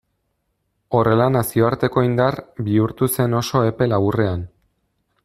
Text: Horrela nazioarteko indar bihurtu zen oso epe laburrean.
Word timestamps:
Horrela 0.99 1.27
nazioarteko 1.35 2.05
indar 2.07 2.39
bihurtu 2.71 3.11
zen 3.17 3.39
oso 3.43 3.63
epe 3.73 3.93
laburrean. 3.93 4.49